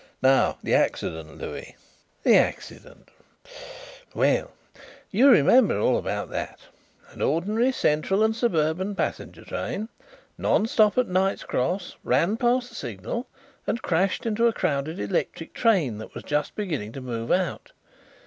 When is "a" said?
14.47-14.53